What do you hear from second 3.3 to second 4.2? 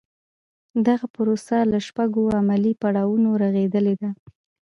رغېدلې ده.